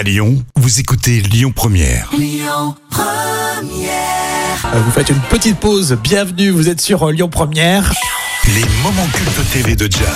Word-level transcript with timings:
À 0.00 0.02
Lyon, 0.02 0.42
vous 0.56 0.80
écoutez 0.80 1.20
Lyon 1.20 1.52
Première. 1.54 2.10
Euh, 2.14 2.70
Vous 4.82 4.90
faites 4.92 5.10
une 5.10 5.20
petite 5.28 5.58
pause. 5.58 5.94
Bienvenue, 6.02 6.48
vous 6.48 6.70
êtes 6.70 6.80
sur 6.80 7.06
euh, 7.06 7.12
Lyon 7.12 7.28
Première. 7.28 7.92
Les 8.46 8.64
moments 8.82 9.06
cultes 9.12 9.52
TV 9.52 9.76
de 9.76 9.92
Jam. 9.92 10.06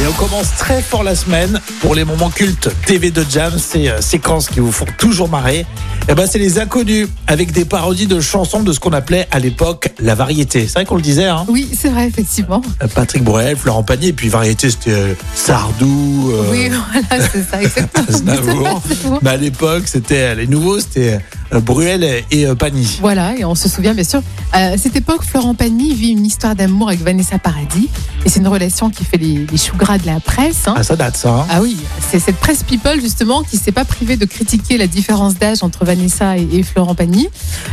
Et 0.00 0.06
on 0.06 0.12
commence 0.12 0.54
très 0.54 0.80
fort 0.80 1.02
la 1.02 1.16
semaine 1.16 1.60
pour 1.80 1.96
les 1.96 2.04
moments 2.04 2.30
cultes 2.30 2.70
TV 2.86 3.10
de 3.10 3.26
Jam, 3.28 3.58
ces 3.58 3.88
euh, 3.88 4.00
séquences 4.00 4.46
qui 4.46 4.60
vous 4.60 4.70
font 4.70 4.86
toujours 4.98 5.28
marrer. 5.28 5.66
Et 6.10 6.14
ben 6.14 6.26
c'est 6.26 6.38
les 6.38 6.58
inconnus 6.58 7.06
avec 7.26 7.52
des 7.52 7.66
parodies 7.66 8.06
de 8.06 8.18
chansons 8.18 8.62
de 8.62 8.72
ce 8.72 8.80
qu'on 8.80 8.94
appelait 8.94 9.28
à 9.30 9.38
l'époque 9.38 9.90
la 10.00 10.14
variété. 10.14 10.62
C'est 10.66 10.72
vrai 10.72 10.84
qu'on 10.86 10.96
le 10.96 11.02
disait, 11.02 11.26
hein 11.26 11.44
Oui, 11.48 11.68
c'est 11.78 11.90
vrai, 11.90 12.06
effectivement. 12.08 12.62
Euh, 12.82 12.86
Patrick 12.94 13.22
Bruel, 13.22 13.56
Florent 13.58 13.82
Pagny, 13.82 14.08
et 14.08 14.12
puis 14.14 14.30
variété 14.30 14.70
c'était 14.70 14.92
euh, 14.92 15.14
Sardou. 15.34 16.30
euh, 16.32 16.44
Oui, 16.50 16.70
voilà, 16.70 17.28
c'est 17.30 17.42
ça, 17.50 17.62
exactement. 17.62 18.80
Mais 19.22 19.30
à 19.30 19.36
l'époque, 19.36 19.82
c'était 19.86 20.34
les 20.34 20.46
nouveaux, 20.46 20.80
c'était 20.80 21.18
euh, 21.52 21.60
Bruel 21.60 22.02
et, 22.30 22.46
euh, 22.46 22.54
Pagny. 22.54 22.98
Voilà, 23.02 23.36
et 23.36 23.44
on 23.44 23.54
se 23.54 23.68
souvient 23.68 23.92
bien 23.92 24.04
sûr. 24.04 24.22
À 24.52 24.78
cette 24.78 24.96
époque, 24.96 25.22
Florent 25.24 25.54
Pagny 25.54 25.92
vit 25.94 26.12
une 26.12 26.24
histoire 26.24 26.54
d'amour 26.54 26.88
avec 26.88 27.02
Vanessa 27.02 27.38
Paradis. 27.38 27.90
Et 28.24 28.30
c'est 28.30 28.40
une 28.40 28.48
relation 28.48 28.88
qui 28.88 29.04
fait 29.04 29.18
les, 29.18 29.46
les 29.50 29.58
choux 29.58 29.76
gras 29.76 29.98
de 29.98 30.06
la 30.06 30.20
presse. 30.20 30.66
hein. 30.68 30.74
Ah, 30.76 30.82
ça 30.82 30.96
date 30.96 31.18
ça. 31.18 31.30
hein 31.30 31.46
Ah 31.50 31.60
oui, 31.60 31.76
c'est 32.10 32.18
cette 32.18 32.36
presse 32.36 32.62
people 32.62 32.98
justement 33.00 33.42
qui 33.42 33.58
s'est 33.58 33.72
pas 33.72 33.84
privée 33.84 34.16
de 34.16 34.24
critiquer 34.24 34.78
la 34.78 34.86
différence 34.86 35.34
d'âge 35.34 35.62
entre 35.62 35.84
Vanessa 35.84 35.97
et, 36.02 36.48
et 36.52 36.62
Florent 36.62 36.94
Pagny. 36.94 37.28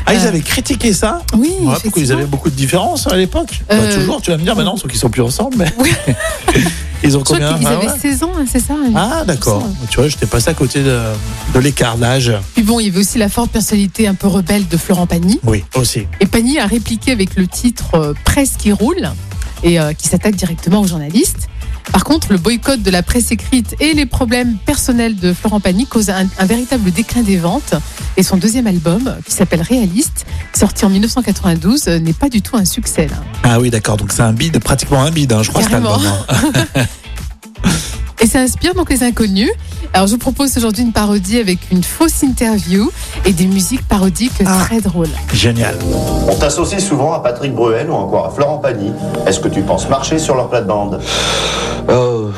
Ah, 0.05 0.13
ils 0.13 0.19
Euh, 0.25 0.27
avaient 0.29 0.41
critiqué 0.41 0.93
ça 0.93 1.21
Oui, 1.37 1.51
Ouais, 1.61 1.75
Pourquoi 1.83 2.01
ils 2.01 2.11
avaient 2.11 2.25
beaucoup 2.25 2.49
de 2.49 2.55
différences 2.55 3.07
à 3.07 3.15
l'époque 3.15 3.61
Bah, 3.69 3.75
Euh, 3.75 3.95
Toujours, 3.95 4.21
tu 4.21 4.31
vas 4.31 4.37
me 4.37 4.43
dire, 4.43 4.55
maintenant, 4.55 4.77
sauf 4.77 4.89
qu'ils 4.89 4.99
sont 4.99 5.09
plus 5.09 5.21
ensemble. 5.21 5.55
Mais... 5.57 5.73
Oui. 5.79 5.91
ils 7.03 7.17
ont 7.17 7.23
combien 7.23 7.53
qu'ils 7.57 7.67
Ah, 7.67 7.71
avaient 7.71 7.87
ouais 7.87 7.99
16 8.01 8.23
ans, 8.23 8.31
hein, 8.37 8.45
c'est 8.51 8.59
ça 8.59 8.73
Ah, 8.95 9.23
d'accord. 9.25 9.67
Tu 9.89 9.97
vois, 9.99 10.07
j'étais 10.07 10.25
passé 10.25 10.49
à 10.49 10.53
côté 10.53 10.81
de, 10.83 10.99
de 11.53 11.59
l'écart 11.59 11.97
d'âge. 11.97 12.31
Puis 12.53 12.63
bon, 12.63 12.79
il 12.79 12.87
y 12.87 12.89
avait 12.89 12.99
aussi 12.99 13.17
la 13.17 13.29
forte 13.29 13.51
personnalité 13.51 14.07
un 14.07 14.15
peu 14.15 14.27
rebelle 14.27 14.67
de 14.67 14.77
Florent 14.77 15.07
Pagny. 15.07 15.39
Oui, 15.43 15.63
aussi. 15.75 16.07
Et 16.19 16.25
Pagny 16.25 16.59
a 16.59 16.65
répliqué 16.67 17.11
avec 17.11 17.35
le 17.35 17.47
titre 17.47 17.95
euh, 17.95 18.13
Presse 18.23 18.53
qui 18.57 18.71
roule 18.71 19.09
et 19.63 19.79
euh, 19.79 19.93
qui 19.93 20.07
s'attaque 20.07 20.35
directement 20.35 20.81
aux 20.81 20.87
journalistes. 20.87 21.44
Par 21.91 22.03
contre, 22.03 22.27
le 22.31 22.37
boycott 22.37 22.81
de 22.81 22.91
la 22.91 23.03
presse 23.03 23.31
écrite 23.31 23.75
et 23.79 23.93
les 23.93 24.05
problèmes 24.05 24.55
personnels 24.65 25.15
de 25.15 25.33
Florent 25.33 25.59
Pagny 25.59 25.85
causent 25.85 26.09
un, 26.09 26.27
un 26.39 26.45
véritable 26.45 26.91
déclin 26.91 27.21
des 27.21 27.37
ventes. 27.37 27.73
Et 28.17 28.23
son 28.23 28.37
deuxième 28.37 28.67
album, 28.67 29.15
qui 29.25 29.31
s'appelle 29.31 29.61
Réaliste, 29.61 30.25
sorti 30.57 30.85
en 30.85 30.89
1992, 30.89 31.87
euh, 31.87 31.99
n'est 31.99 32.13
pas 32.13 32.29
du 32.29 32.41
tout 32.41 32.57
un 32.57 32.65
succès. 32.65 33.07
Là. 33.07 33.17
Ah 33.43 33.59
oui, 33.59 33.69
d'accord. 33.69 33.97
Donc 33.97 34.11
c'est 34.11 34.21
un 34.23 34.33
bide, 34.33 34.59
pratiquement 34.59 35.01
un 35.03 35.11
bide, 35.11 35.31
hein, 35.33 35.43
je 35.43 35.49
crois, 35.51 35.63
cet 35.63 35.73
album. 35.73 36.01
hein. 36.05 36.85
Et 38.21 38.27
ça 38.27 38.39
inspire 38.39 38.73
donc 38.73 38.89
les 38.89 39.03
inconnus. 39.03 39.51
Alors 39.93 40.07
je 40.07 40.13
vous 40.13 40.17
propose 40.17 40.57
aujourd'hui 40.57 40.83
une 40.83 40.93
parodie 40.93 41.37
avec 41.37 41.59
une 41.71 41.83
fausse 41.83 42.23
interview 42.23 42.89
et 43.25 43.33
des 43.33 43.45
musiques 43.45 43.85
parodiques 43.87 44.31
Ah. 44.45 44.63
très 44.65 44.79
drôles. 44.81 45.09
Génial. 45.33 45.75
On 46.27 46.35
t'associe 46.35 46.81
souvent 46.81 47.13
à 47.13 47.19
Patrick 47.19 47.53
Bruel 47.53 47.89
ou 47.89 47.93
encore 47.93 48.25
à 48.25 48.31
Florent 48.31 48.57
Pagny. 48.57 48.91
Est-ce 49.27 49.39
que 49.41 49.49
tu 49.49 49.61
penses 49.61 49.89
marcher 49.89 50.17
sur 50.17 50.35
leur 50.35 50.49
plate-bande 50.49 51.01
Euh, 51.89 52.29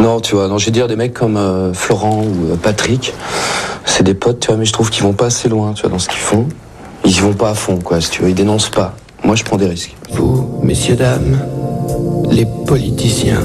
non, 0.00 0.20
tu 0.20 0.34
vois, 0.34 0.48
non, 0.48 0.58
je 0.58 0.66
vais 0.66 0.70
dire 0.72 0.88
des 0.88 0.96
mecs 0.96 1.14
comme 1.14 1.36
euh, 1.36 1.72
Florent 1.72 2.22
ou 2.22 2.52
euh, 2.52 2.56
Patrick, 2.56 3.12
c'est 3.84 4.04
des 4.04 4.14
potes, 4.14 4.40
tu 4.40 4.48
vois, 4.48 4.56
mais 4.56 4.64
je 4.64 4.72
trouve 4.72 4.90
qu'ils 4.90 5.02
vont 5.02 5.12
pas 5.12 5.26
assez 5.26 5.48
loin, 5.48 5.72
tu 5.72 5.82
vois, 5.82 5.90
dans 5.90 5.98
ce 5.98 6.08
qu'ils 6.08 6.20
font. 6.20 6.46
Ils 7.04 7.16
y 7.16 7.20
vont 7.20 7.32
pas 7.32 7.50
à 7.50 7.54
fond, 7.54 7.78
quoi, 7.82 8.00
si 8.00 8.10
tu 8.10 8.22
veux, 8.22 8.28
ils 8.28 8.34
dénoncent 8.34 8.70
pas. 8.70 8.94
Moi, 9.24 9.34
je 9.34 9.44
prends 9.44 9.56
des 9.56 9.66
risques. 9.66 9.96
Vous, 10.10 10.60
messieurs, 10.62 10.96
dames, 10.96 11.38
les 12.30 12.46
politiciens, 12.66 13.42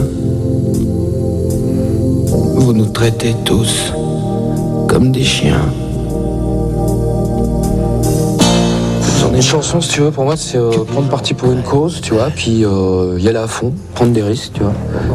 vous 2.55 2.73
nous 2.73 2.87
traitez 2.87 3.35
tous 3.45 3.93
comme 4.87 5.11
des 5.11 5.23
chiens. 5.23 5.61
Une 9.33 9.41
chanson, 9.41 9.81
si 9.81 9.89
tu 9.89 10.01
veux, 10.01 10.11
pour 10.11 10.25
moi, 10.25 10.37
c'est 10.37 10.57
euh, 10.57 10.69
prendre 10.85 11.09
parti 11.09 11.33
pour 11.33 11.51
une 11.51 11.63
cause, 11.63 12.01
tu 12.01 12.13
vois, 12.13 12.29
puis 12.29 12.63
euh, 12.63 13.17
y 13.19 13.27
aller 13.27 13.39
à 13.39 13.47
fond, 13.47 13.73
prendre 13.95 14.11
des 14.11 14.21
risques, 14.21 14.51
tu 14.53 14.61
vois. 14.61 14.73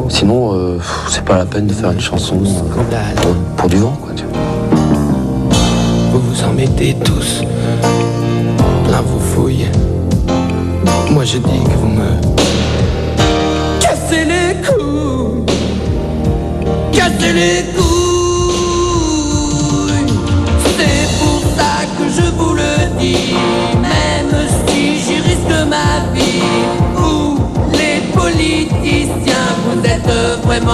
Sinon, 0.09 0.55
euh, 0.55 0.79
c'est 1.09 1.25
pas 1.25 1.39
la 1.39 1.47
peine 1.47 1.69
de 1.69 1.73
faire 1.73 1.93
une 1.93 2.01
chanson 2.01 2.37
pour, 2.37 3.35
pour 3.57 3.69
du 3.69 3.77
vent, 3.77 3.97
quoi, 4.03 4.11
tu 4.17 4.25
vois. 4.25 4.33
Vous 6.13 6.21
vous 6.21 6.43
en 6.43 6.53
mettez 6.53 6.97
tous 7.05 7.45
plein 8.89 9.03
vos 9.03 9.21
fouilles. 9.21 9.67
Moi 11.11 11.25
je 11.25 11.39
dis 11.39 11.63
que 11.65 11.79
vous 11.79 11.89
me 11.89 12.11
cassez 13.81 14.25
les 14.25 14.57
couilles, 14.67 15.45
cassez 16.93 17.33
les 17.33 17.63
couilles. 17.77 17.98
Vraiment 30.49 30.73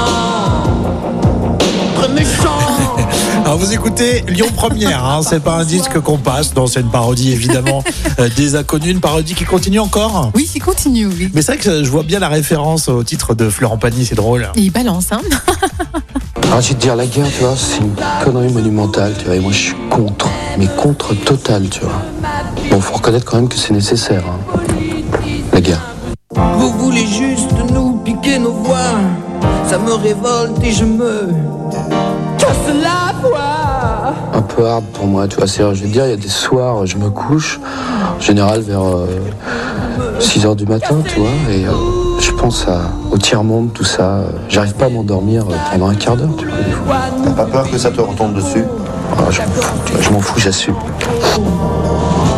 très 1.97 2.09
méchants. 2.11 2.59
Alors 3.45 3.59
vous 3.59 3.73
écoutez 3.73 4.25
Lyon 4.29 4.47
Première, 4.55 5.05
hein, 5.05 5.21
c'est 5.29 5.43
pas 5.43 5.57
un 5.57 5.65
disque 5.65 5.99
qu'on 6.01 6.17
passe, 6.17 6.55
non, 6.55 6.69
c'est 6.69 6.81
une 6.81 6.93
parodie 6.93 7.33
évidemment 7.33 7.83
euh, 8.21 8.29
des 8.37 8.55
inconnus, 8.55 8.93
une 8.93 9.01
parodie 9.01 9.35
qui 9.35 9.45
continue 9.45 9.81
encore? 9.81 10.31
Oui, 10.37 10.49
qui 10.51 10.61
continue, 10.61 11.07
oui. 11.07 11.29
Mais 11.35 11.43
c'est 11.43 11.57
vrai 11.57 11.61
que 11.61 11.83
je 11.83 11.91
vois 11.91 12.05
bien 12.05 12.21
la 12.21 12.29
référence 12.29 12.89
au 12.89 13.03
titre 13.03 13.35
de 13.35 13.51
Florent 13.51 13.77
Pagny, 13.77 14.07
c'est 14.07 14.15
drôle. 14.15 14.49
Et 14.55 14.61
il 14.61 14.71
balance, 14.71 15.11
hein. 15.11 15.21
Alors, 16.45 16.61
je 16.61 16.69
vais 16.69 16.75
te 16.75 16.81
dire, 16.81 16.95
la 16.95 17.06
guerre, 17.06 17.27
tu 17.37 17.43
vois, 17.43 17.56
c'est 17.56 17.79
une 17.79 17.97
connerie 18.23 18.53
monumentale, 18.53 19.12
tu 19.19 19.25
vois, 19.25 19.35
et 19.35 19.41
moi, 19.41 19.51
je 19.51 19.59
suis 19.59 19.77
contre, 19.91 20.29
mais 20.56 20.69
contre 20.77 21.15
total, 21.15 21.69
tu 21.69 21.81
vois. 21.81 22.01
Bon, 22.71 22.81
faut 22.81 22.95
reconnaître 22.95 23.25
quand 23.25 23.39
même 23.39 23.49
que 23.49 23.56
c'est 23.56 23.73
nécessaire, 23.73 24.23
hein, 24.29 24.39
la 25.53 25.61
guerre. 25.61 25.95
Vous 26.31 26.71
voulez 26.79 27.06
juste 27.06 27.34
Ça 29.75 29.81
me 29.81 29.95
révolte 29.95 30.62
et 30.62 30.71
je 30.71 30.85
me 30.85 31.27
casse 32.39 32.49
la 32.81 33.12
voix 33.29 34.15
Un 34.33 34.43
peu 34.43 34.65
hard 34.69 34.85
pour 34.93 35.05
moi, 35.09 35.27
tu 35.27 35.35
vois, 35.35 35.49
c'est, 35.49 35.62
je 35.75 35.83
vais 35.83 35.89
te 35.89 35.93
dire, 35.93 36.05
il 36.05 36.11
y 36.11 36.12
a 36.12 36.17
des 36.17 36.29
soirs, 36.29 36.87
je 36.87 36.97
me 36.97 37.11
couche, 37.11 37.59
en 38.17 38.21
général 38.21 38.61
vers 38.61 38.83
6 40.21 40.47
heures 40.47 40.55
du 40.55 40.65
matin, 40.65 40.95
tu 41.09 41.19
vois, 41.19 41.29
et 41.51 41.67
euh, 41.67 41.73
je 42.21 42.31
pense 42.31 42.69
à, 42.69 42.83
au 43.11 43.19
tiers-monde, 43.19 43.73
tout 43.73 43.83
ça. 43.83 44.03
euh, 44.19 44.27
J'arrive 44.49 44.75
pas 44.75 44.85
à 44.85 44.91
m'endormir 44.91 45.43
euh, 45.51 45.55
pendant 45.73 45.89
un 45.89 45.97
quart 45.97 46.17
d'heure, 46.17 46.37
tu 46.39 46.47
vois, 46.47 46.56
des 46.59 46.71
fois. 46.71 46.97
T'as 47.25 47.31
pas 47.33 47.47
peur 47.47 47.69
que 47.69 47.77
ça 47.77 47.91
te 47.91 48.01
retombe 48.01 48.35
dessus? 48.35 48.65
Alors, 49.19 49.33
je 49.33 49.41
m'en 49.41 49.49
fous, 49.49 49.75
tu 49.87 49.93
vois, 49.93 50.03
je 50.03 50.11
m'en 50.11 50.21
fous, 50.21 50.39
j'assume. 50.39 50.77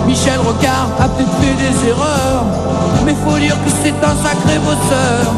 Michel 0.06 0.38
Rocard 0.38 0.88
a 0.98 1.06
peut-être 1.08 1.32
fait 1.38 1.54
des 1.84 1.88
erreurs 1.90 2.44
faut 3.26 3.38
dire 3.38 3.56
que 3.64 3.70
c'est 3.82 3.98
un 4.04 4.16
sacré 4.22 4.58
bosseur. 4.58 5.32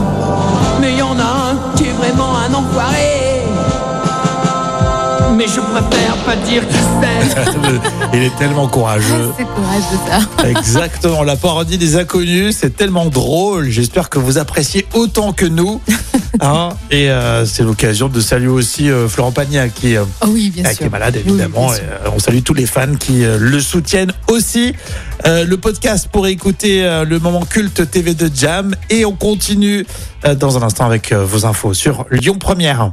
Mais 0.81 0.95
y 0.95 1.03
en 1.03 1.19
a 1.19 1.51
un 1.51 1.77
qui 1.77 1.85
est 1.85 1.93
vraiment 1.93 2.37
un 2.37 2.53
enfoiré 2.55 3.38
Mais 5.37 5.47
je 5.47 5.61
préfère 5.61 6.17
pas 6.25 6.37
dire 6.37 6.67
qui 6.67 6.75
c'est 6.75 7.09
Il 8.15 8.23
est 8.23 8.37
tellement 8.37 8.67
courageux. 8.69 9.31
C'est 9.37 9.45
courageux 9.45 9.99
ça. 10.39 10.47
Exactement, 10.49 11.23
la 11.23 11.37
parodie 11.37 11.79
des 11.79 11.97
inconnus, 11.97 12.57
c'est 12.59 12.77
tellement 12.77 13.07
drôle. 13.07 13.69
J'espère 13.71 14.11
que 14.11 14.19
vous 14.19 14.39
appréciez 14.39 14.87
autant 14.95 15.33
que 15.33 15.47
nous. 15.47 15.81
Hein 16.41 16.69
et 16.93 17.11
euh, 17.11 17.47
c'est 17.47 17.65
l'occasion 17.65 18.09
de 18.09 18.21
saluer 18.21 18.49
aussi 18.49 18.91
euh, 18.91 19.09
Florent 19.09 19.33
Pagny 19.33 19.59
qui, 19.75 19.97
euh, 19.97 20.05
Oh 20.23 20.27
oui, 20.29 20.51
bien 20.51 20.63
qui 20.65 20.77
sûr. 20.77 20.87
est 20.87 20.91
malade 20.91 21.15
Oui, 21.17 21.23
évidemment. 21.31 21.73
Et, 21.75 21.79
euh, 21.79 22.11
on 22.15 22.19
salue 22.21 22.43
tous 22.45 22.55
les 22.55 22.67
fans 22.67 22.95
qui 22.95 23.25
euh, 23.25 23.39
le 23.41 23.59
soutiennent 23.61 24.13
aussi. 24.29 24.75
Euh, 25.27 25.45
le 25.45 25.57
podcast 25.57 26.09
pour 26.13 26.29
écouter 26.29 26.85
euh, 26.85 27.05
le 27.05 27.19
moment 27.19 27.45
culte 27.45 27.91
TV 27.91 28.15
de 28.15 28.31
Jam 28.33 28.75
et 28.91 29.05
on 29.05 29.13
continue 29.15 29.85
euh, 30.27 30.35
dans 30.37 30.57
un 30.59 30.63
instant 30.63 30.85
avec 30.85 31.11
euh, 31.11 31.25
vos 31.25 31.45
infos 31.45 31.75
sur 31.75 32.05
Lyon 32.11 32.37
Première. 32.39 32.93